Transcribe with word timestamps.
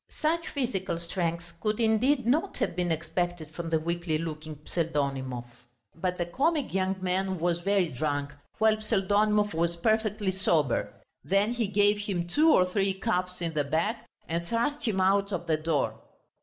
Such 0.19 0.47
physical 0.47 0.97
strength 0.97 1.53
could 1.59 1.79
indeed 1.79 2.25
not 2.25 2.57
have 2.57 2.75
been 2.75 2.91
expected 2.91 3.51
from 3.51 3.69
the 3.69 3.79
weakly 3.79 4.17
looking 4.17 4.55
Pseldonimov. 4.65 5.45
But 5.93 6.17
the 6.17 6.25
comic 6.25 6.73
young 6.73 6.95
man 7.03 7.37
was 7.37 7.59
very 7.59 7.89
drunk, 7.89 8.33
while 8.57 8.77
Pseldonimov 8.81 9.53
was 9.53 9.75
perfectly 9.75 10.31
sober. 10.31 10.91
Then 11.23 11.53
he 11.53 11.67
gave 11.67 11.99
him 11.99 12.27
two 12.27 12.49
or 12.51 12.65
three 12.65 12.95
cuffs 12.95 13.43
in 13.43 13.53
the 13.53 13.63
back, 13.63 14.07
and 14.27 14.47
thrust 14.47 14.87
him 14.87 14.99
out 14.99 15.31
of 15.31 15.45
the 15.45 15.57
door. 15.57 15.99